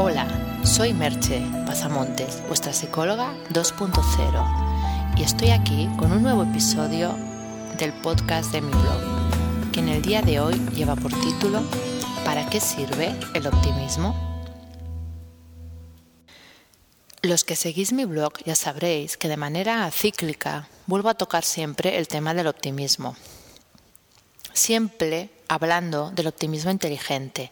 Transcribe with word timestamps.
Hola, 0.00 0.28
soy 0.64 0.94
Merche 0.94 1.42
Pazamontes, 1.66 2.40
vuestra 2.46 2.72
psicóloga 2.72 3.34
2.0, 3.50 5.18
y 5.18 5.24
estoy 5.24 5.50
aquí 5.50 5.88
con 5.98 6.12
un 6.12 6.22
nuevo 6.22 6.44
episodio 6.44 7.16
del 7.78 7.92
podcast 7.94 8.52
de 8.52 8.60
mi 8.60 8.70
blog, 8.70 9.72
que 9.72 9.80
en 9.80 9.88
el 9.88 10.00
día 10.00 10.22
de 10.22 10.38
hoy 10.38 10.54
lleva 10.72 10.94
por 10.94 11.10
título 11.10 11.64
¿Para 12.24 12.48
qué 12.48 12.60
sirve 12.60 13.12
el 13.34 13.48
optimismo? 13.48 14.14
Los 17.22 17.42
que 17.42 17.56
seguís 17.56 17.92
mi 17.92 18.04
blog 18.04 18.34
ya 18.44 18.54
sabréis 18.54 19.16
que 19.16 19.26
de 19.26 19.36
manera 19.36 19.90
cíclica 19.90 20.68
vuelvo 20.86 21.08
a 21.08 21.14
tocar 21.14 21.42
siempre 21.42 21.98
el 21.98 22.06
tema 22.06 22.34
del 22.34 22.46
optimismo. 22.46 23.16
Siempre 24.52 25.30
hablando 25.48 26.12
del 26.12 26.28
optimismo 26.28 26.70
inteligente, 26.70 27.50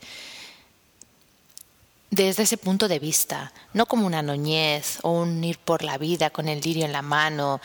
desde 2.11 2.45
ese 2.45 2.57
punto 2.57 2.89
de 2.89 2.99
vista, 2.99 3.53
no 3.73 3.87
como 3.87 4.07
una 4.07 4.23
noñez 4.23 4.99
o 5.03 5.11
un 5.11 5.43
ir 5.43 5.59
por 5.59 5.83
la 5.83 5.99
vida 5.99 6.31
con 6.31 6.49
el 6.49 6.61
lirio 6.61 6.85
en 6.85 6.93
la 6.93 7.03
mano, 7.03 7.61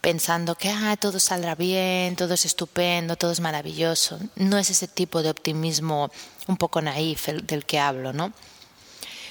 pensando 0.00 0.56
que 0.56 0.68
ah, 0.68 0.96
todo 0.96 1.18
saldrá 1.18 1.54
bien, 1.54 2.16
todo 2.16 2.34
es 2.34 2.44
estupendo, 2.44 3.16
todo 3.16 3.30
es 3.30 3.40
maravilloso. 3.40 4.18
No 4.36 4.58
es 4.58 4.68
ese 4.70 4.88
tipo 4.88 5.22
de 5.22 5.30
optimismo 5.30 6.10
un 6.46 6.56
poco 6.56 6.82
naif 6.82 7.28
del 7.28 7.64
que 7.64 7.78
hablo, 7.78 8.12
¿no? 8.12 8.32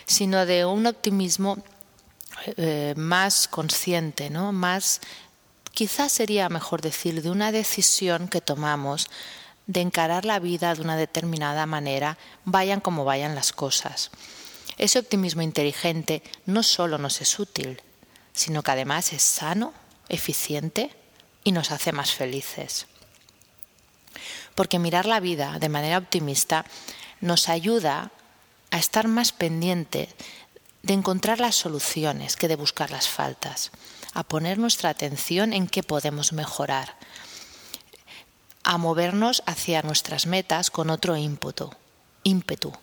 Sino 0.05 0.45
de 0.45 0.65
un 0.65 0.87
optimismo 0.87 1.57
eh, 2.57 2.93
más 2.97 3.47
consciente, 3.47 4.29
¿no? 4.29 4.51
Más, 4.51 5.01
quizás 5.71 6.11
sería 6.11 6.49
mejor 6.49 6.81
decir, 6.81 7.21
de 7.21 7.29
una 7.29 7.51
decisión 7.51 8.27
que 8.27 8.41
tomamos 8.41 9.09
de 9.67 9.81
encarar 9.81 10.25
la 10.25 10.39
vida 10.39 10.73
de 10.73 10.81
una 10.81 10.97
determinada 10.97 11.65
manera, 11.65 12.17
vayan 12.45 12.81
como 12.81 13.05
vayan 13.05 13.35
las 13.35 13.51
cosas. 13.51 14.09
Ese 14.77 14.99
optimismo 14.99 15.41
inteligente 15.41 16.23
no 16.45 16.63
solo 16.63 16.97
nos 16.97 17.21
es 17.21 17.39
útil, 17.39 17.81
sino 18.33 18.63
que 18.63 18.71
además 18.71 19.13
es 19.13 19.21
sano, 19.21 19.73
eficiente 20.09 20.89
y 21.43 21.51
nos 21.51 21.71
hace 21.71 21.91
más 21.91 22.11
felices. 22.13 22.87
Porque 24.55 24.79
mirar 24.79 25.05
la 25.05 25.19
vida 25.19 25.57
de 25.59 25.69
manera 25.69 25.97
optimista 25.97 26.65
nos 27.21 27.49
ayuda 27.49 28.11
a 28.71 28.77
estar 28.77 29.07
más 29.07 29.31
pendiente 29.31 30.09
de 30.81 30.93
encontrar 30.93 31.39
las 31.39 31.55
soluciones 31.55 32.35
que 32.35 32.47
de 32.47 32.55
buscar 32.55 32.91
las 32.91 33.07
faltas, 33.07 33.71
a 34.13 34.23
poner 34.23 34.57
nuestra 34.57 34.89
atención 34.89 35.53
en 35.53 35.67
qué 35.67 35.81
podemos 35.81 36.33
mejorar, 36.33 36.97
a 38.63 38.77
movernos 38.77 39.43
hacia 39.45 39.81
nuestras 39.81 40.25
metas 40.25 40.69
con 40.71 40.89
otro 40.89 41.15
ímpetu, 41.15 41.71
ímpetu 42.23 42.73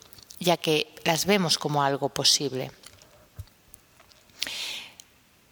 ya 0.41 0.57
que 0.57 0.93
las 1.05 1.27
vemos 1.27 1.59
como 1.59 1.83
algo 1.83 2.09
posible. 2.09 2.73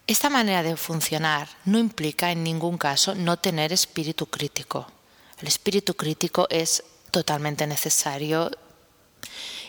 Esta 0.06 0.30
manera 0.30 0.62
de 0.62 0.76
funcionar 0.76 1.48
no 1.66 1.78
implica 1.78 2.32
en 2.32 2.42
ningún 2.42 2.78
caso 2.78 3.14
no 3.14 3.36
tener 3.36 3.72
espíritu 3.72 4.26
crítico. 4.26 4.86
El 5.40 5.48
espíritu 5.48 5.94
crítico 5.94 6.48
es 6.50 6.82
totalmente 7.10 7.66
necesario 7.66 8.50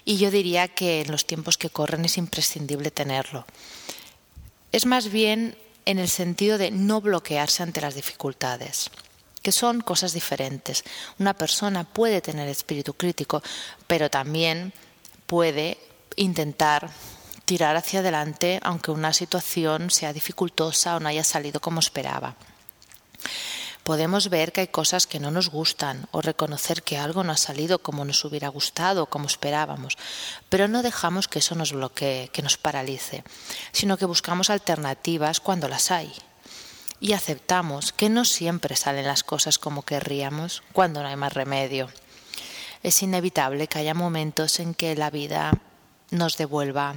y 0.05 0.17
yo 0.17 0.31
diría 0.31 0.69
que 0.69 1.01
en 1.01 1.11
los 1.11 1.27
tiempos 1.27 1.57
que 1.57 1.69
corren 1.69 2.05
es 2.05 2.17
imprescindible 2.17 2.89
tenerlo. 2.89 3.45
Es 4.71 4.85
más 4.85 5.11
bien 5.11 5.57
en 5.85 5.99
el 5.99 6.07
sentido 6.07 6.57
de 6.57 6.71
no 6.71 7.01
bloquearse 7.01 7.61
ante 7.61 7.81
las 7.81 7.95
dificultades 7.95 8.89
que 9.41 9.51
son 9.51 9.81
cosas 9.81 10.13
diferentes. 10.13 10.83
Una 11.17 11.33
persona 11.33 11.83
puede 11.83 12.21
tener 12.21 12.47
espíritu 12.47 12.93
crítico, 12.93 13.41
pero 13.87 14.09
también 14.09 14.73
puede 15.29 15.77
intentar 16.15 16.89
tirar 17.45 17.77
hacia 17.77 17.99
adelante 17.99 18.59
aunque 18.63 18.89
una 18.89 19.13
situación 19.13 19.91
sea 19.91 20.11
dificultosa 20.11 20.95
o 20.95 20.99
no 20.99 21.07
haya 21.07 21.23
salido 21.23 21.61
como 21.61 21.79
esperaba. 21.79 22.35
Podemos 23.83 24.29
ver 24.29 24.51
que 24.51 24.61
hay 24.61 24.67
cosas 24.67 25.05
que 25.05 25.19
no 25.19 25.29
nos 25.29 25.49
gustan 25.49 26.07
o 26.11 26.21
reconocer 26.21 26.81
que 26.81 26.97
algo 26.97 27.23
no 27.23 27.31
ha 27.31 27.37
salido 27.37 27.77
como 27.77 28.05
nos 28.05 28.25
hubiera 28.25 28.47
gustado 28.49 29.03
o 29.03 29.05
como 29.05 29.27
esperábamos, 29.27 29.97
pero 30.49 30.67
no 30.67 30.81
dejamos 30.81 31.27
que 31.27 31.39
eso 31.39 31.53
nos 31.53 31.73
bloquee, 31.73 32.29
que 32.33 32.41
nos 32.41 32.57
paralice, 32.57 33.23
sino 33.71 33.97
que 33.97 34.05
buscamos 34.05 34.49
alternativas 34.49 35.39
cuando 35.39 35.67
las 35.67 35.91
hay 35.91 36.11
y 36.99 37.13
aceptamos 37.13 37.93
que 37.93 38.09
no 38.09 38.25
siempre 38.25 38.75
salen 38.75 39.05
las 39.05 39.23
cosas 39.23 39.59
como 39.59 39.83
querríamos 39.83 40.63
cuando 40.73 41.03
no 41.03 41.07
hay 41.07 41.15
más 41.15 41.33
remedio 41.33 41.89
es 42.83 43.03
inevitable 43.03 43.67
que 43.67 43.79
haya 43.79 43.93
momentos 43.93 44.59
en 44.59 44.73
que 44.73 44.95
la 44.95 45.09
vida 45.09 45.51
nos 46.11 46.37
devuelva 46.37 46.95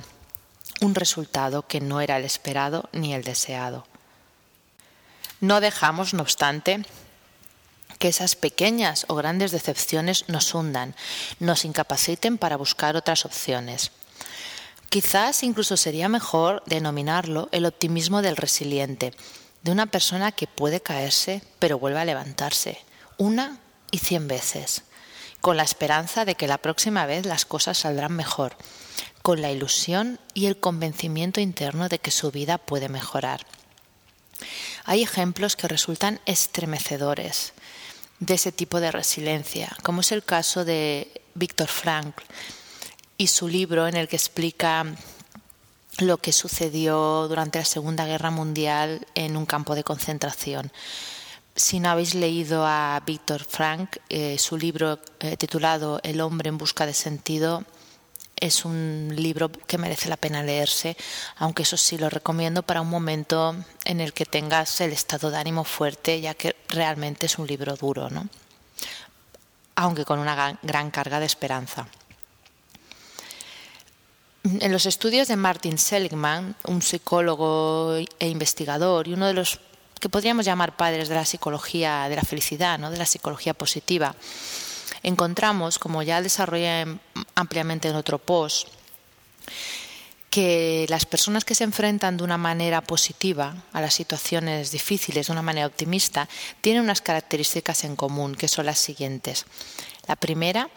un 0.80 0.94
resultado 0.94 1.66
que 1.66 1.80
no 1.80 2.00
era 2.00 2.16
el 2.16 2.24
esperado 2.24 2.88
ni 2.92 3.14
el 3.14 3.24
deseado. 3.24 3.86
No 5.40 5.60
dejamos, 5.60 6.14
no 6.14 6.22
obstante, 6.22 6.82
que 7.98 8.08
esas 8.08 8.36
pequeñas 8.36 9.04
o 9.08 9.14
grandes 9.14 9.50
decepciones 9.50 10.28
nos 10.28 10.54
hundan, 10.54 10.94
nos 11.40 11.64
incapaciten 11.64 12.38
para 12.38 12.56
buscar 12.56 12.96
otras 12.96 13.24
opciones. 13.24 13.90
Quizás 14.88 15.42
incluso 15.42 15.76
sería 15.76 16.08
mejor 16.08 16.62
denominarlo 16.66 17.48
el 17.50 17.66
optimismo 17.66 18.22
del 18.22 18.36
resiliente, 18.36 19.14
de 19.62 19.70
una 19.70 19.86
persona 19.86 20.32
que 20.32 20.46
puede 20.46 20.80
caerse 20.80 21.42
pero 21.58 21.78
vuelve 21.78 22.00
a 22.00 22.04
levantarse, 22.04 22.80
una 23.18 23.58
y 23.90 23.98
cien 23.98 24.28
veces 24.28 24.84
con 25.42 25.56
la 25.56 25.64
esperanza 25.64 26.24
de 26.24 26.36
que 26.36 26.46
la 26.46 26.56
próxima 26.56 27.04
vez 27.04 27.26
las 27.26 27.44
cosas 27.44 27.76
saldrán 27.76 28.12
mejor, 28.12 28.56
con 29.22 29.42
la 29.42 29.50
ilusión 29.50 30.18
y 30.34 30.46
el 30.46 30.58
convencimiento 30.58 31.40
interno 31.40 31.88
de 31.88 31.98
que 31.98 32.12
su 32.12 32.30
vida 32.30 32.58
puede 32.58 32.88
mejorar. 32.88 33.44
Hay 34.84 35.02
ejemplos 35.02 35.56
que 35.56 35.68
resultan 35.68 36.20
estremecedores 36.26 37.52
de 38.20 38.34
ese 38.34 38.52
tipo 38.52 38.78
de 38.78 38.92
resiliencia, 38.92 39.76
como 39.82 40.00
es 40.02 40.12
el 40.12 40.22
caso 40.22 40.64
de 40.64 41.20
Víctor 41.34 41.68
Frankl 41.68 42.22
y 43.18 43.26
su 43.26 43.48
libro 43.48 43.88
en 43.88 43.96
el 43.96 44.06
que 44.06 44.16
explica 44.16 44.86
lo 45.98 46.18
que 46.18 46.32
sucedió 46.32 47.26
durante 47.26 47.58
la 47.58 47.64
Segunda 47.64 48.06
Guerra 48.06 48.30
Mundial 48.30 49.06
en 49.16 49.36
un 49.36 49.46
campo 49.46 49.74
de 49.74 49.82
concentración. 49.82 50.70
Si 51.54 51.80
no 51.80 51.90
habéis 51.90 52.14
leído 52.14 52.66
a 52.66 53.00
Víctor 53.04 53.44
Frank, 53.44 53.98
eh, 54.08 54.38
su 54.38 54.56
libro 54.56 54.98
eh, 55.20 55.36
titulado 55.36 56.00
El 56.02 56.20
hombre 56.20 56.48
en 56.48 56.58
busca 56.58 56.86
de 56.86 56.94
sentido 56.94 57.64
es 58.36 58.64
un 58.64 59.12
libro 59.14 59.52
que 59.52 59.78
merece 59.78 60.08
la 60.08 60.16
pena 60.16 60.42
leerse, 60.42 60.96
aunque 61.36 61.62
eso 61.62 61.76
sí 61.76 61.96
lo 61.96 62.10
recomiendo 62.10 62.64
para 62.64 62.80
un 62.80 62.88
momento 62.88 63.54
en 63.84 64.00
el 64.00 64.12
que 64.12 64.26
tengas 64.26 64.80
el 64.80 64.92
estado 64.92 65.30
de 65.30 65.38
ánimo 65.38 65.62
fuerte, 65.62 66.20
ya 66.20 66.34
que 66.34 66.56
realmente 66.68 67.26
es 67.26 67.38
un 67.38 67.46
libro 67.46 67.76
duro, 67.76 68.10
¿no? 68.10 68.28
aunque 69.76 70.04
con 70.04 70.18
una 70.18 70.58
gran 70.62 70.90
carga 70.90 71.20
de 71.20 71.26
esperanza. 71.26 71.86
En 74.44 74.72
los 74.72 74.86
estudios 74.86 75.28
de 75.28 75.36
Martin 75.36 75.78
Seligman, 75.78 76.56
un 76.64 76.82
psicólogo 76.82 77.94
e 78.18 78.28
investigador 78.28 79.06
y 79.06 79.12
uno 79.14 79.26
de 79.26 79.34
los 79.34 79.60
que 80.02 80.08
podríamos 80.08 80.44
llamar 80.44 80.74
padres 80.74 81.08
de 81.08 81.14
la 81.14 81.24
psicología 81.24 82.08
de 82.08 82.16
la 82.16 82.22
felicidad, 82.22 82.76
¿no? 82.76 82.90
de 82.90 82.98
la 82.98 83.06
psicología 83.06 83.54
positiva, 83.54 84.16
encontramos, 85.04 85.78
como 85.78 86.02
ya 86.02 86.20
desarrollé 86.20 86.98
ampliamente 87.36 87.86
en 87.86 87.94
otro 87.94 88.18
post, 88.18 88.66
que 90.28 90.86
las 90.88 91.06
personas 91.06 91.44
que 91.44 91.54
se 91.54 91.62
enfrentan 91.62 92.16
de 92.16 92.24
una 92.24 92.36
manera 92.36 92.80
positiva 92.80 93.54
a 93.72 93.80
las 93.80 93.94
situaciones 93.94 94.72
difíciles, 94.72 95.28
de 95.28 95.32
una 95.32 95.42
manera 95.42 95.68
optimista, 95.68 96.28
tienen 96.62 96.82
unas 96.82 97.00
características 97.00 97.84
en 97.84 97.94
común, 97.94 98.34
que 98.34 98.48
son 98.48 98.66
las 98.66 98.80
siguientes. 98.80 99.46
La 100.08 100.16
primera, 100.16 100.68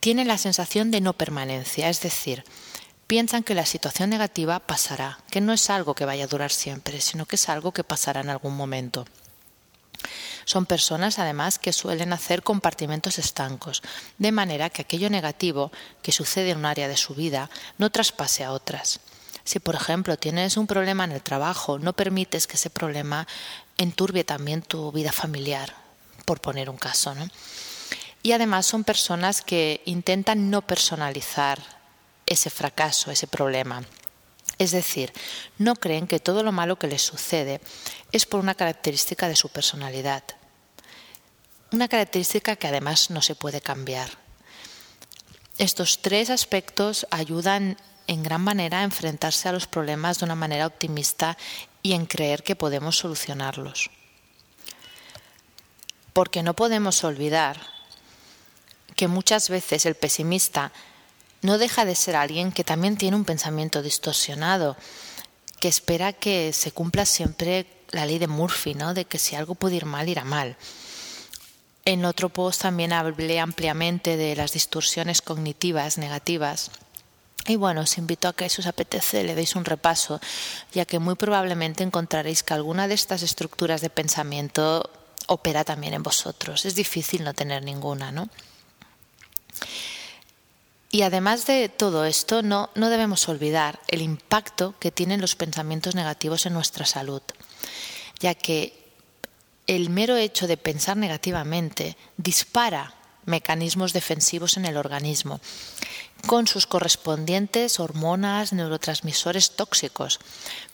tienen 0.00 0.28
la 0.28 0.36
sensación 0.36 0.90
de 0.90 1.00
no 1.00 1.14
permanencia, 1.14 1.88
es 1.88 2.02
decir, 2.02 2.44
piensan 3.12 3.42
que 3.42 3.54
la 3.54 3.66
situación 3.66 4.08
negativa 4.08 4.58
pasará, 4.58 5.18
que 5.30 5.42
no 5.42 5.52
es 5.52 5.68
algo 5.68 5.94
que 5.94 6.06
vaya 6.06 6.24
a 6.24 6.28
durar 6.28 6.50
siempre, 6.50 6.98
sino 7.02 7.26
que 7.26 7.36
es 7.36 7.50
algo 7.50 7.70
que 7.70 7.84
pasará 7.84 8.22
en 8.22 8.30
algún 8.30 8.56
momento. 8.56 9.04
Son 10.46 10.64
personas, 10.64 11.18
además, 11.18 11.58
que 11.58 11.74
suelen 11.74 12.14
hacer 12.14 12.42
compartimentos 12.42 13.18
estancos, 13.18 13.82
de 14.16 14.32
manera 14.32 14.70
que 14.70 14.80
aquello 14.80 15.10
negativo 15.10 15.70
que 16.00 16.10
sucede 16.10 16.52
en 16.52 16.60
un 16.60 16.64
área 16.64 16.88
de 16.88 16.96
su 16.96 17.14
vida 17.14 17.50
no 17.76 17.90
traspase 17.90 18.44
a 18.44 18.52
otras. 18.52 19.00
Si, 19.44 19.58
por 19.58 19.74
ejemplo, 19.74 20.16
tienes 20.16 20.56
un 20.56 20.66
problema 20.66 21.04
en 21.04 21.12
el 21.12 21.20
trabajo, 21.20 21.78
no 21.78 21.92
permites 21.92 22.46
que 22.46 22.56
ese 22.56 22.70
problema 22.70 23.28
enturbie 23.76 24.24
también 24.24 24.62
tu 24.62 24.90
vida 24.90 25.12
familiar, 25.12 25.74
por 26.24 26.40
poner 26.40 26.70
un 26.70 26.78
caso. 26.78 27.14
¿no? 27.14 27.28
Y 28.22 28.32
además 28.32 28.64
son 28.64 28.84
personas 28.84 29.42
que 29.42 29.82
intentan 29.84 30.48
no 30.48 30.62
personalizar 30.62 31.81
ese 32.32 32.50
fracaso, 32.50 33.10
ese 33.10 33.26
problema. 33.26 33.84
Es 34.58 34.70
decir, 34.70 35.12
no 35.58 35.76
creen 35.76 36.06
que 36.06 36.20
todo 36.20 36.42
lo 36.42 36.52
malo 36.52 36.78
que 36.78 36.86
les 36.86 37.02
sucede 37.02 37.60
es 38.12 38.26
por 38.26 38.40
una 38.40 38.54
característica 38.54 39.28
de 39.28 39.36
su 39.36 39.48
personalidad. 39.48 40.22
Una 41.72 41.88
característica 41.88 42.56
que 42.56 42.68
además 42.68 43.10
no 43.10 43.22
se 43.22 43.34
puede 43.34 43.60
cambiar. 43.60 44.10
Estos 45.58 46.00
tres 46.02 46.30
aspectos 46.30 47.06
ayudan 47.10 47.76
en 48.06 48.22
gran 48.22 48.42
manera 48.42 48.80
a 48.80 48.84
enfrentarse 48.84 49.48
a 49.48 49.52
los 49.52 49.66
problemas 49.66 50.18
de 50.18 50.24
una 50.24 50.34
manera 50.34 50.66
optimista 50.66 51.36
y 51.82 51.92
en 51.92 52.06
creer 52.06 52.42
que 52.42 52.56
podemos 52.56 52.98
solucionarlos. 52.98 53.90
Porque 56.12 56.42
no 56.42 56.54
podemos 56.54 57.04
olvidar 57.04 57.60
que 58.96 59.08
muchas 59.08 59.48
veces 59.48 59.86
el 59.86 59.94
pesimista 59.94 60.72
no 61.42 61.58
deja 61.58 61.84
de 61.84 61.94
ser 61.94 62.16
alguien 62.16 62.52
que 62.52 62.64
también 62.64 62.96
tiene 62.96 63.16
un 63.16 63.24
pensamiento 63.24 63.82
distorsionado, 63.82 64.76
que 65.60 65.68
espera 65.68 66.12
que 66.12 66.52
se 66.52 66.72
cumpla 66.72 67.04
siempre 67.04 67.66
la 67.90 68.06
ley 68.06 68.18
de 68.18 68.26
Murphy, 68.26 68.74
¿no? 68.74 68.94
de 68.94 69.04
que 69.04 69.18
si 69.18 69.36
algo 69.36 69.54
puede 69.54 69.76
ir 69.76 69.84
mal, 69.84 70.08
irá 70.08 70.24
mal. 70.24 70.56
En 71.84 72.04
otro 72.04 72.28
post 72.28 72.62
también 72.62 72.92
hablé 72.92 73.40
ampliamente 73.40 74.16
de 74.16 74.36
las 74.36 74.52
distorsiones 74.52 75.20
cognitivas 75.20 75.98
negativas. 75.98 76.70
Y 77.46 77.56
bueno, 77.56 77.80
os 77.80 77.98
invito 77.98 78.28
a 78.28 78.32
que 78.34 78.48
si 78.48 78.60
os 78.60 78.68
apetece 78.68 79.24
le 79.24 79.34
deis 79.34 79.56
un 79.56 79.64
repaso, 79.64 80.20
ya 80.72 80.84
que 80.84 81.00
muy 81.00 81.16
probablemente 81.16 81.82
encontraréis 81.82 82.44
que 82.44 82.54
alguna 82.54 82.86
de 82.86 82.94
estas 82.94 83.22
estructuras 83.22 83.80
de 83.80 83.90
pensamiento 83.90 84.88
opera 85.26 85.64
también 85.64 85.94
en 85.94 86.04
vosotros. 86.04 86.64
Es 86.64 86.76
difícil 86.76 87.24
no 87.24 87.34
tener 87.34 87.64
ninguna, 87.64 88.12
¿no? 88.12 88.28
Y 90.94 91.02
además 91.02 91.46
de 91.46 91.70
todo 91.70 92.04
esto, 92.04 92.42
no, 92.42 92.68
no 92.74 92.90
debemos 92.90 93.26
olvidar 93.30 93.80
el 93.88 94.02
impacto 94.02 94.74
que 94.78 94.90
tienen 94.90 95.22
los 95.22 95.36
pensamientos 95.36 95.94
negativos 95.94 96.44
en 96.44 96.52
nuestra 96.52 96.84
salud, 96.84 97.22
ya 98.20 98.34
que 98.34 98.78
el 99.66 99.88
mero 99.88 100.16
hecho 100.16 100.46
de 100.46 100.58
pensar 100.58 100.98
negativamente 100.98 101.96
dispara 102.18 102.92
mecanismos 103.24 103.94
defensivos 103.94 104.58
en 104.58 104.66
el 104.66 104.76
organismo, 104.76 105.40
con 106.26 106.46
sus 106.46 106.66
correspondientes 106.66 107.80
hormonas, 107.80 108.52
neurotransmisores 108.52 109.52
tóxicos, 109.52 110.20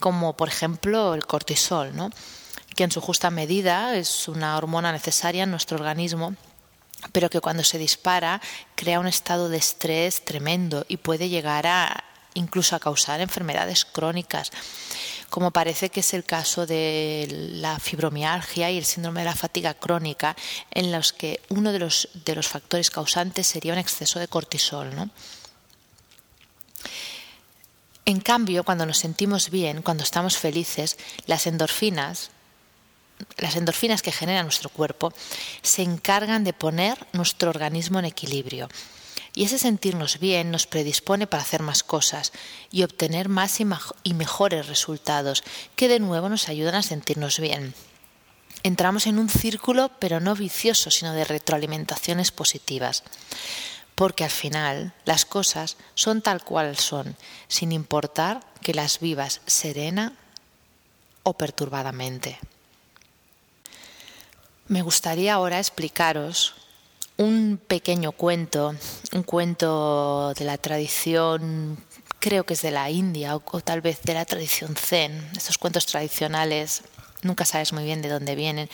como 0.01 0.37
por 0.37 0.49
ejemplo 0.49 1.15
el 1.15 1.27
cortisol, 1.27 1.93
que 2.75 2.83
en 2.83 2.91
su 2.91 3.01
justa 3.01 3.31
medida 3.31 3.95
es 3.95 4.27
una 4.27 4.57
hormona 4.57 4.91
necesaria 4.91 5.45
en 5.45 5.53
nuestro 5.53 5.77
organismo 5.77 6.35
pero 7.13 7.31
que 7.31 7.41
cuando 7.41 7.65
se 7.65 7.79
dispara 7.79 8.41
crea 8.75 9.01
un 9.01 9.07
estado 9.07 9.49
de 9.49 9.59
estrés 9.59 10.25
tremendo 10.25 10.85
y 10.89 10.99
puede 10.99 11.29
llegar 11.29 11.67
a 11.67 12.05
incluso 12.35 12.77
a 12.77 12.81
causar 12.81 13.21
enfermedades 13.21 13.85
crónicas, 13.85 14.51
como 15.31 15.51
parece 15.51 15.91
que 15.91 16.01
es 16.01 16.15
el 16.15 16.25
caso 16.25 16.67
de 16.67 17.29
la 17.61 17.79
fibromialgia 17.79 18.71
y 18.71 18.79
el 18.79 18.85
síndrome 18.85 19.21
de 19.21 19.27
la 19.27 19.35
fatiga 19.35 19.75
crónica, 19.75 20.37
en 20.71 20.93
los 20.93 21.13
que 21.13 21.41
uno 21.49 21.73
de 21.73 21.79
los, 21.79 22.09
de 22.25 22.35
los 22.35 22.49
factores 22.49 22.91
causantes 22.91 23.47
sería 23.47 23.73
un 23.73 23.79
exceso 23.79 24.19
de 24.19 24.29
cortisol. 24.29 24.95
¿no? 24.95 25.11
En 28.05 28.21
cambio, 28.21 28.65
cuando 28.65 28.87
nos 28.87 28.99
sentimos 28.99 29.51
bien, 29.51 29.83
cuando 29.83 30.03
estamos 30.03 30.39
felices, 30.39 30.97
las 31.27 31.47
endorfinas, 31.47 32.31
las 33.37 33.57
endorfinas 33.57 34.03
que 34.03 34.13
genera 34.13 34.43
nuestro 34.43 34.69
cuerpo 34.71 35.13
se 35.63 35.83
encargan 35.83 36.45
de 36.45 36.53
poner 36.53 37.07
nuestro 37.13 37.51
organismo 37.51 37.99
en 37.99 38.05
equilibrio. 38.05 38.69
Y 39.35 39.45
ese 39.45 39.59
sentirnos 39.59 40.19
bien 40.19 40.51
nos 40.51 40.67
predispone 40.67 41.27
para 41.27 41.43
hacer 41.43 41.63
más 41.63 41.83
cosas 41.83 42.33
y 42.73 42.83
obtener 42.83 43.29
más 43.29 43.61
y 44.03 44.15
mejores 44.15 44.67
resultados, 44.67 45.45
que 45.77 45.89
de 45.89 46.01
nuevo 46.01 46.29
nos 46.29 46.49
ayudan 46.49 46.75
a 46.75 46.83
sentirnos 46.83 47.39
bien. 47.39 47.75
Entramos 48.65 49.07
en 49.07 49.19
un 49.19 49.29
círculo, 49.29 49.91
pero 50.01 50.19
no 50.19 50.35
vicioso, 50.35 50.91
sino 50.91 51.13
de 51.13 51.25
retroalimentaciones 51.25 52.33
positivas. 52.33 53.05
Porque 53.95 54.25
al 54.25 54.31
final 54.31 54.93
las 55.05 55.25
cosas 55.25 55.77
son 55.95 56.23
tal 56.23 56.43
cual 56.43 56.77
son, 56.77 57.17
sin 57.47 57.73
importar 57.73 58.41
que 58.61 58.75
las 58.75 58.99
vivas 58.99 59.41
serena 59.47 60.15
o 61.23 61.35
perturbadamente. 61.35 62.39
Me 64.69 64.83
gustaría 64.83 65.33
ahora 65.33 65.57
explicaros 65.57 66.55
un 67.17 67.59
pequeño 67.67 68.13
cuento, 68.13 68.75
un 69.13 69.23
cuento 69.23 70.35
de 70.35 70.45
la 70.45 70.59
tradición, 70.59 71.83
creo 72.21 72.45
que 72.45 72.53
es 72.53 72.61
de 72.61 72.71
la 72.71 72.91
India 72.91 73.35
o, 73.35 73.61
tal 73.63 73.81
vez 73.81 74.03
de 74.03 74.13
la 74.13 74.27
tradición 74.27 74.77
zen, 74.77 75.27
estos 75.35 75.57
cuentos 75.57 75.87
tradicionales, 75.87 76.83
nunca 77.23 77.47
sabes 77.47 77.73
muy 77.73 77.85
bien 77.85 78.03
de 78.03 78.11
dónde 78.11 78.35
vienen, 78.35 78.69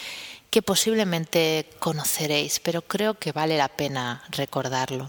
que 0.51 0.63
posiblemente 0.63 1.71
conoceréis, 1.79 2.59
pero 2.59 2.83
creo 2.83 3.15
que 3.15 3.31
vale 3.31 3.57
la 3.57 3.69
pena 3.69 4.25
recordarlo. 4.31 5.09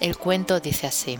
El 0.00 0.16
cuento 0.16 0.60
dice 0.60 0.86
así. 0.86 1.18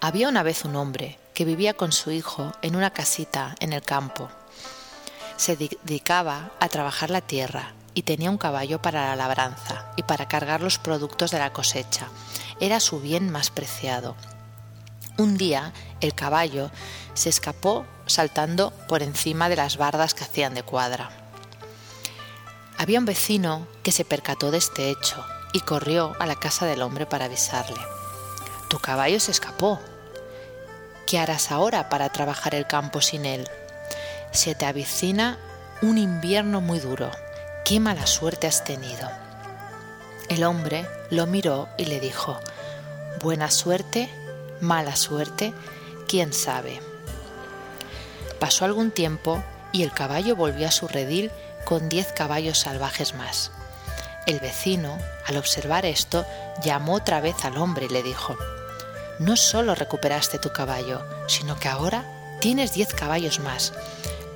Había 0.00 0.28
una 0.28 0.44
vez 0.44 0.64
un 0.64 0.76
hombre 0.76 1.18
que 1.34 1.44
vivía 1.44 1.74
con 1.74 1.90
su 1.90 2.12
hijo 2.12 2.52
en 2.62 2.76
una 2.76 2.92
casita 2.92 3.56
en 3.58 3.72
el 3.72 3.82
campo 3.82 4.30
se 5.36 5.56
dedicaba 5.56 6.50
a 6.60 6.68
trabajar 6.68 7.10
la 7.10 7.20
tierra 7.20 7.72
y 7.94 8.02
tenía 8.02 8.30
un 8.30 8.38
caballo 8.38 8.80
para 8.80 9.08
la 9.08 9.16
labranza 9.16 9.92
y 9.96 10.02
para 10.02 10.28
cargar 10.28 10.60
los 10.60 10.78
productos 10.78 11.30
de 11.30 11.38
la 11.38 11.52
cosecha. 11.52 12.08
Era 12.60 12.80
su 12.80 13.00
bien 13.00 13.30
más 13.30 13.50
preciado. 13.50 14.16
Un 15.18 15.36
día 15.36 15.72
el 16.00 16.14
caballo 16.14 16.70
se 17.14 17.28
escapó 17.28 17.84
saltando 18.06 18.72
por 18.88 19.02
encima 19.02 19.48
de 19.48 19.56
las 19.56 19.76
bardas 19.76 20.14
que 20.14 20.24
hacían 20.24 20.54
de 20.54 20.62
cuadra. 20.62 21.10
Había 22.78 22.98
un 22.98 23.04
vecino 23.04 23.66
que 23.82 23.92
se 23.92 24.04
percató 24.04 24.50
de 24.50 24.58
este 24.58 24.90
hecho 24.90 25.24
y 25.52 25.60
corrió 25.60 26.16
a 26.18 26.26
la 26.26 26.36
casa 26.36 26.66
del 26.66 26.82
hombre 26.82 27.06
para 27.06 27.26
avisarle. 27.26 27.80
Tu 28.68 28.78
caballo 28.78 29.20
se 29.20 29.30
escapó. 29.30 29.78
¿Qué 31.06 31.18
harás 31.18 31.52
ahora 31.52 31.88
para 31.90 32.08
trabajar 32.08 32.54
el 32.54 32.66
campo 32.66 33.00
sin 33.00 33.26
él? 33.26 33.48
Se 34.32 34.54
te 34.54 34.64
avicina 34.64 35.38
un 35.82 35.98
invierno 35.98 36.60
muy 36.60 36.80
duro. 36.80 37.10
Qué 37.64 37.78
mala 37.78 38.06
suerte 38.06 38.46
has 38.46 38.64
tenido. 38.64 39.08
El 40.28 40.44
hombre 40.44 40.86
lo 41.10 41.26
miró 41.26 41.68
y 41.76 41.84
le 41.84 42.00
dijo, 42.00 42.40
Buena 43.20 43.50
suerte, 43.50 44.08
mala 44.60 44.96
suerte, 44.96 45.52
quién 46.08 46.32
sabe. 46.32 46.80
Pasó 48.40 48.64
algún 48.64 48.90
tiempo 48.90 49.44
y 49.70 49.82
el 49.82 49.92
caballo 49.92 50.34
volvió 50.34 50.66
a 50.66 50.72
su 50.72 50.88
redil 50.88 51.30
con 51.64 51.88
diez 51.88 52.10
caballos 52.12 52.58
salvajes 52.58 53.14
más. 53.14 53.52
El 54.26 54.40
vecino, 54.40 54.98
al 55.26 55.36
observar 55.36 55.84
esto, 55.84 56.24
llamó 56.62 56.94
otra 56.94 57.20
vez 57.20 57.44
al 57.44 57.58
hombre 57.58 57.86
y 57.86 57.88
le 57.90 58.02
dijo, 58.02 58.36
No 59.18 59.36
solo 59.36 59.74
recuperaste 59.74 60.38
tu 60.38 60.52
caballo, 60.52 61.04
sino 61.28 61.58
que 61.58 61.68
ahora 61.68 62.04
tienes 62.40 62.72
diez 62.72 62.94
caballos 62.94 63.38
más 63.40 63.72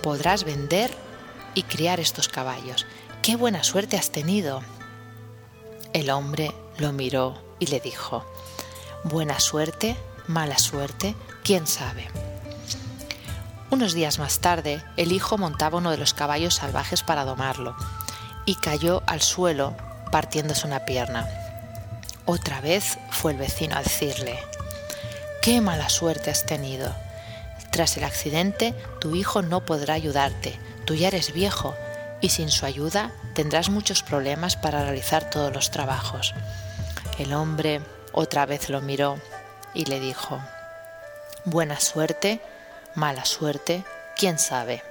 podrás 0.06 0.44
vender 0.44 0.88
y 1.54 1.64
criar 1.64 1.98
estos 1.98 2.28
caballos. 2.28 2.86
¡Qué 3.24 3.34
buena 3.34 3.64
suerte 3.64 3.96
has 3.96 4.12
tenido! 4.12 4.62
El 5.92 6.10
hombre 6.10 6.52
lo 6.78 6.92
miró 6.92 7.42
y 7.58 7.66
le 7.66 7.80
dijo, 7.80 8.24
Buena 9.02 9.40
suerte, 9.40 9.96
mala 10.28 10.58
suerte, 10.58 11.16
quién 11.42 11.66
sabe. 11.66 12.06
Unos 13.72 13.94
días 13.94 14.20
más 14.20 14.38
tarde, 14.38 14.80
el 14.96 15.10
hijo 15.10 15.38
montaba 15.38 15.78
uno 15.78 15.90
de 15.90 15.98
los 15.98 16.14
caballos 16.14 16.54
salvajes 16.54 17.02
para 17.02 17.24
domarlo 17.24 17.74
y 18.44 18.54
cayó 18.54 19.02
al 19.08 19.22
suelo 19.22 19.74
partiéndose 20.12 20.68
una 20.68 20.84
pierna. 20.84 21.28
Otra 22.26 22.60
vez 22.60 22.96
fue 23.10 23.32
el 23.32 23.38
vecino 23.38 23.74
a 23.74 23.82
decirle, 23.82 24.38
¡Qué 25.42 25.60
mala 25.60 25.88
suerte 25.88 26.30
has 26.30 26.46
tenido! 26.46 27.05
Tras 27.76 27.98
el 27.98 28.04
accidente, 28.04 28.74
tu 29.00 29.16
hijo 29.16 29.42
no 29.42 29.66
podrá 29.66 29.92
ayudarte, 29.92 30.58
tú 30.86 30.94
ya 30.94 31.08
eres 31.08 31.34
viejo 31.34 31.74
y 32.22 32.30
sin 32.30 32.50
su 32.50 32.64
ayuda 32.64 33.12
tendrás 33.34 33.68
muchos 33.68 34.02
problemas 34.02 34.56
para 34.56 34.82
realizar 34.82 35.28
todos 35.28 35.52
los 35.52 35.70
trabajos. 35.70 36.32
El 37.18 37.34
hombre 37.34 37.82
otra 38.12 38.46
vez 38.46 38.70
lo 38.70 38.80
miró 38.80 39.20
y 39.74 39.84
le 39.84 40.00
dijo, 40.00 40.40
Buena 41.44 41.78
suerte, 41.78 42.40
mala 42.94 43.26
suerte, 43.26 43.84
quién 44.16 44.38
sabe. 44.38 44.82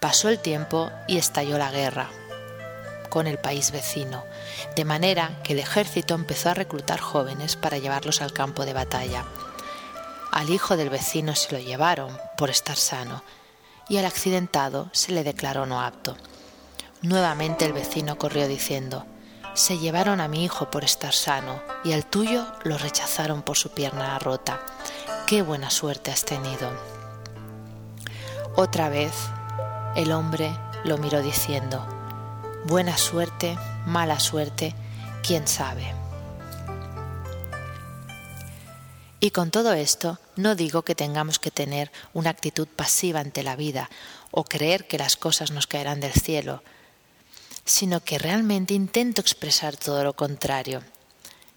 Pasó 0.00 0.30
el 0.30 0.38
tiempo 0.38 0.90
y 1.06 1.18
estalló 1.18 1.58
la 1.58 1.70
guerra 1.70 2.08
con 3.10 3.26
el 3.26 3.36
país 3.36 3.72
vecino, 3.72 4.24
de 4.74 4.86
manera 4.86 5.32
que 5.42 5.52
el 5.52 5.58
ejército 5.58 6.14
empezó 6.14 6.48
a 6.48 6.54
reclutar 6.54 6.98
jóvenes 6.98 7.56
para 7.56 7.76
llevarlos 7.76 8.22
al 8.22 8.32
campo 8.32 8.64
de 8.64 8.72
batalla. 8.72 9.26
Al 10.30 10.50
hijo 10.50 10.76
del 10.76 10.90
vecino 10.90 11.34
se 11.34 11.52
lo 11.52 11.58
llevaron 11.58 12.16
por 12.36 12.50
estar 12.50 12.76
sano 12.76 13.22
y 13.88 13.96
al 13.96 14.04
accidentado 14.04 14.90
se 14.92 15.12
le 15.12 15.24
declaró 15.24 15.66
no 15.66 15.80
apto. 15.80 16.16
Nuevamente 17.02 17.64
el 17.64 17.72
vecino 17.72 18.18
corrió 18.18 18.46
diciendo, 18.46 19.06
se 19.54 19.78
llevaron 19.78 20.20
a 20.20 20.28
mi 20.28 20.44
hijo 20.44 20.70
por 20.70 20.84
estar 20.84 21.14
sano 21.14 21.60
y 21.82 21.92
al 21.92 22.04
tuyo 22.04 22.46
lo 22.64 22.76
rechazaron 22.78 23.42
por 23.42 23.56
su 23.56 23.70
pierna 23.70 24.18
rota. 24.18 24.60
Qué 25.26 25.42
buena 25.42 25.70
suerte 25.70 26.10
has 26.10 26.24
tenido. 26.24 26.70
Otra 28.56 28.88
vez 28.88 29.12
el 29.96 30.12
hombre 30.12 30.52
lo 30.84 30.98
miró 30.98 31.22
diciendo, 31.22 31.86
buena 32.66 32.96
suerte, 32.98 33.58
mala 33.86 34.20
suerte, 34.20 34.74
quién 35.22 35.48
sabe. 35.48 35.94
Y 39.20 39.30
con 39.32 39.50
todo 39.50 39.72
esto, 39.72 40.18
no 40.36 40.54
digo 40.54 40.82
que 40.82 40.94
tengamos 40.94 41.38
que 41.38 41.50
tener 41.50 41.90
una 42.12 42.30
actitud 42.30 42.68
pasiva 42.68 43.20
ante 43.20 43.42
la 43.42 43.56
vida 43.56 43.90
o 44.30 44.44
creer 44.44 44.86
que 44.86 44.98
las 44.98 45.16
cosas 45.16 45.50
nos 45.50 45.66
caerán 45.66 46.00
del 46.00 46.12
cielo, 46.12 46.62
sino 47.64 48.00
que 48.00 48.18
realmente 48.18 48.74
intento 48.74 49.20
expresar 49.20 49.76
todo 49.76 50.04
lo 50.04 50.14
contrario, 50.14 50.84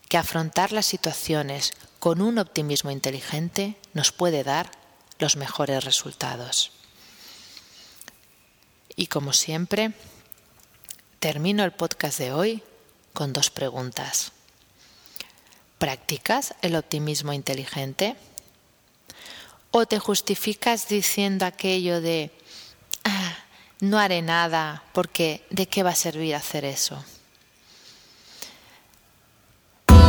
que 0.09 0.17
afrontar 0.17 0.71
las 0.71 0.87
situaciones 0.87 1.73
con 1.99 2.21
un 2.21 2.39
optimismo 2.39 2.89
inteligente 2.89 3.77
nos 3.93 4.11
puede 4.11 4.43
dar 4.43 4.71
los 5.19 5.35
mejores 5.35 5.83
resultados. 5.83 6.71
Y 8.95 9.07
como 9.07 9.33
siempre, 9.33 9.93
termino 11.19 11.63
el 11.63 11.71
podcast 11.71 12.17
de 12.17 12.33
hoy 12.33 12.63
con 13.13 13.33
dos 13.33 13.51
preguntas. 13.51 14.31
¿Practicas 15.81 16.53
el 16.61 16.75
optimismo 16.75 17.33
inteligente? 17.33 18.15
¿O 19.71 19.87
te 19.87 19.97
justificas 19.97 20.87
diciendo 20.87 21.43
aquello 21.43 22.01
de, 22.01 22.29
ah, 23.03 23.35
no 23.79 23.97
haré 23.97 24.21
nada 24.21 24.83
porque 24.93 25.43
¿de 25.49 25.65
qué 25.65 25.81
va 25.81 25.89
a 25.89 25.95
servir 25.95 26.35
hacer 26.35 26.65
eso? 26.65 27.03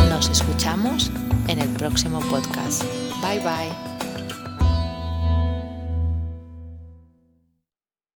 Nos 0.09 0.29
escuchamos 0.29 1.09
en 1.47 1.57
el 1.57 1.69
próximo 1.69 2.19
podcast. 2.19 2.83
Bye 3.23 3.39
bye. 3.39 3.92